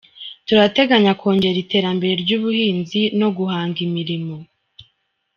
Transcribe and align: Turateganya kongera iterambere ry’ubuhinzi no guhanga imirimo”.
Turateganya 0.47 1.11
kongera 1.19 1.57
iterambere 1.63 2.13
ry’ubuhinzi 2.23 3.01
no 3.19 3.29
guhanga 3.37 3.77
imirimo”. 3.87 4.35